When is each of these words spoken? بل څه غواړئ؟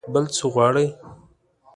بل 0.13 0.25
څه 0.35 0.45
غواړئ؟ 0.53 0.87